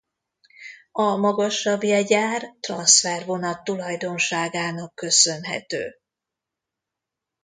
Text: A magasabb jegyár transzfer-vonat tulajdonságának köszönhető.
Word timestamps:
A 0.91 1.15
magasabb 1.15 1.83
jegyár 1.83 2.55
transzfer-vonat 2.59 3.63
tulajdonságának 3.63 4.95
köszönhető. 4.95 5.95